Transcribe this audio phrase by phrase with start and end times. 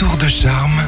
[0.00, 0.80] tour de charme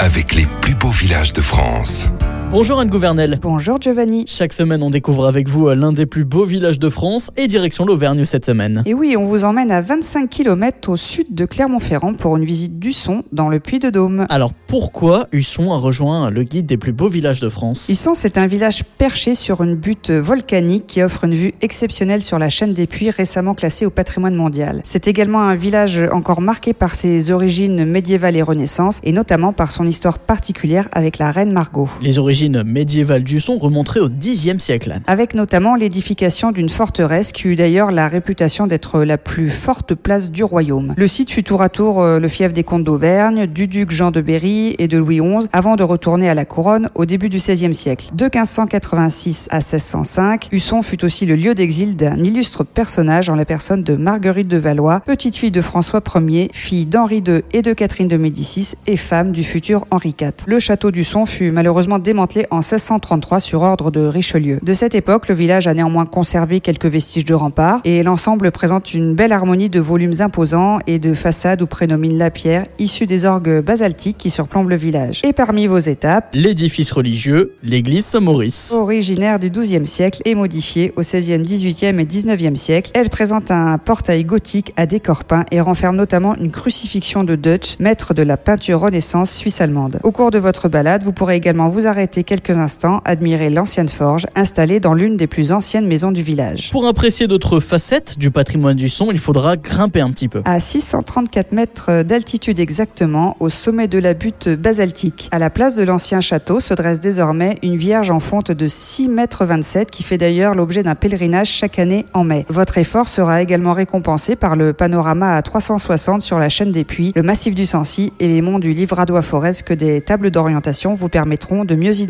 [0.00, 2.08] avec les plus beaux villages de France.
[2.52, 3.40] Bonjour Anne Gouvernel.
[3.42, 4.24] Bonjour Giovanni.
[4.28, 7.84] Chaque semaine, on découvre avec vous l'un des plus beaux villages de France et direction
[7.84, 8.84] l'Auvergne cette semaine.
[8.86, 12.78] Et oui, on vous emmène à 25 km au sud de Clermont-Ferrand pour une visite
[12.78, 14.26] d'Usson dans le Puy-de-Dôme.
[14.30, 17.88] Alors pourquoi Husson a rejoint le guide des plus beaux villages de France?
[17.90, 22.38] Usson, c'est un village perché sur une butte volcanique qui offre une vue exceptionnelle sur
[22.38, 24.80] la chaîne des Puys récemment classée au patrimoine mondial.
[24.84, 29.72] C'est également un village encore marqué par ses origines médiévales et renaissance et notamment par
[29.72, 31.88] son histoire particulière avec la reine Margot.
[32.00, 34.98] Les origines médiévale du son remonterait au Xe siècle.
[35.06, 40.30] Avec notamment l'édification d'une forteresse qui eut d'ailleurs la réputation d'être la plus forte place
[40.30, 40.94] du royaume.
[40.96, 44.10] Le site fut tour à tour euh, le fief des comtes d'Auvergne, du duc Jean
[44.10, 47.38] de Berry et de Louis XI avant de retourner à la couronne au début du
[47.38, 48.08] XVIe siècle.
[48.12, 53.44] De 1586 à 1605, Husson fut aussi le lieu d'exil d'un illustre personnage en la
[53.44, 57.72] personne de Marguerite de Valois, petite fille de François Ier, fille d'Henri II et de
[57.72, 60.32] Catherine de Médicis et femme du futur Henri IV.
[60.46, 64.58] Le château d'Usson fut malheureusement démantelé en 1633 sur ordre de Richelieu.
[64.62, 68.94] De cette époque, le village a néanmoins conservé quelques vestiges de remparts et l'ensemble présente
[68.94, 73.24] une belle harmonie de volumes imposants et de façades où prédomine la pierre issue des
[73.24, 75.20] orgues basaltiques qui surplombent le village.
[75.24, 78.72] Et parmi vos étapes, l'édifice religieux, l'église Saint-Maurice.
[78.76, 83.78] Originaire du XIIe siècle et modifiée au XVIe, XVIIIe et XIXe siècle, elle présente un
[83.78, 88.36] portail gothique à décor peint et renferme notamment une crucifixion de Dutch, maître de la
[88.36, 90.00] peinture renaissance suisse-allemande.
[90.02, 94.26] Au cours de votre balade, vous pourrez également vous arrêter quelques instants admirer l'ancienne forge
[94.34, 96.70] installée dans l'une des plus anciennes maisons du village.
[96.70, 100.42] Pour apprécier d'autres facettes du patrimoine du son, il faudra grimper un petit peu.
[100.44, 105.82] À 634 mètres d'altitude exactement, au sommet de la butte basaltique, à la place de
[105.82, 110.18] l'ancien château se dresse désormais une vierge en fonte de 6 mètres 27 qui fait
[110.18, 112.46] d'ailleurs l'objet d'un pèlerinage chaque année en mai.
[112.48, 117.12] Votre effort sera également récompensé par le panorama à 360 sur la chaîne des Puits,
[117.14, 121.64] le massif du Sancy et les monts du Livradois-Forez que des tables d'orientation vous permettront
[121.64, 122.05] de mieux identifier.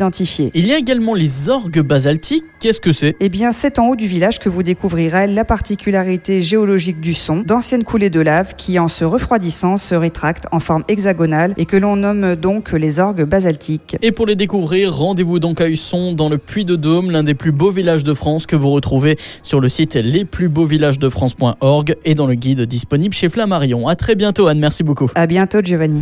[0.53, 2.45] Il y a également les orgues basaltiques.
[2.59, 3.15] Qu'est-ce que c'est?
[3.19, 7.41] Eh bien, c'est en haut du village que vous découvrirez la particularité géologique du son,
[7.41, 11.77] d'anciennes coulées de lave qui, en se refroidissant, se rétractent en forme hexagonale et que
[11.77, 13.97] l'on nomme donc les orgues basaltiques.
[14.01, 17.71] Et pour les découvrir, rendez-vous donc à Husson, dans le Puy-de-Dôme, l'un des plus beaux
[17.71, 23.13] villages de France que vous retrouvez sur le site lesplusbeauxvillagesdefrance.org et dans le guide disponible
[23.13, 23.87] chez Flammarion.
[23.87, 24.59] À très bientôt, Anne.
[24.59, 25.09] Merci beaucoup.
[25.15, 26.01] À bientôt, Giovanni.